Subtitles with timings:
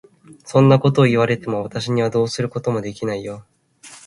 [0.45, 3.45] そんなことを言われても、私にはどうすることもできないよ。